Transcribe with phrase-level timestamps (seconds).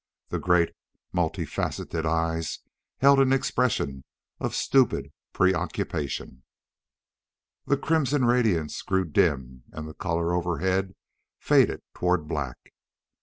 [0.29, 0.69] The great,
[1.13, 2.61] multi faceted eyes
[3.01, 4.03] held an expression
[4.39, 6.41] of stupid preoccupation.
[7.67, 10.95] The crimson radiance grew dim and the color overhead
[11.37, 12.57] faded toward black.